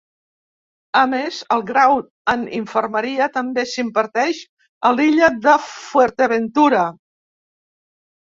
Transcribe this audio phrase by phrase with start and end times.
[0.99, 1.91] A més, el Grau
[2.33, 4.39] en Infermeria també s'imparteix
[4.89, 6.81] a l'illa de Fuerteventura.